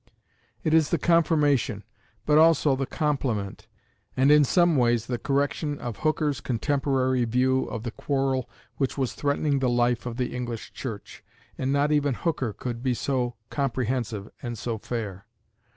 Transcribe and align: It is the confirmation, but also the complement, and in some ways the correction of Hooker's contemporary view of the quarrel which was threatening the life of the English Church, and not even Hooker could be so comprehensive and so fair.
It 0.63 0.73
is 0.73 0.89
the 0.89 0.97
confirmation, 0.97 1.83
but 2.25 2.39
also 2.39 2.75
the 2.75 2.87
complement, 2.87 3.67
and 4.17 4.31
in 4.31 4.43
some 4.43 4.75
ways 4.75 5.05
the 5.05 5.19
correction 5.19 5.77
of 5.77 5.97
Hooker's 5.97 6.41
contemporary 6.41 7.23
view 7.25 7.65
of 7.65 7.83
the 7.83 7.91
quarrel 7.91 8.49
which 8.77 8.97
was 8.97 9.13
threatening 9.13 9.59
the 9.59 9.69
life 9.69 10.07
of 10.07 10.17
the 10.17 10.35
English 10.35 10.73
Church, 10.73 11.23
and 11.55 11.71
not 11.71 11.91
even 11.91 12.15
Hooker 12.15 12.51
could 12.51 12.81
be 12.81 12.95
so 12.95 13.35
comprehensive 13.51 14.27
and 14.41 14.57
so 14.57 14.79
fair. 14.79 15.27